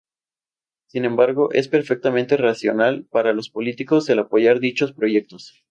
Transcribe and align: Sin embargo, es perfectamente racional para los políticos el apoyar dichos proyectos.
Sin 0.87 1.05
embargo, 1.05 1.51
es 1.53 1.67
perfectamente 1.67 2.35
racional 2.35 3.05
para 3.11 3.33
los 3.33 3.51
políticos 3.51 4.09
el 4.09 4.17
apoyar 4.17 4.59
dichos 4.59 4.93
proyectos. 4.93 5.63